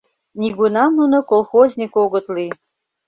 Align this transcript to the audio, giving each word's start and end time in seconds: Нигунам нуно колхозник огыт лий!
Нигунам 0.39 0.91
нуно 0.99 1.17
колхозник 1.31 1.93
огыт 2.03 2.25
лий! 2.35 2.51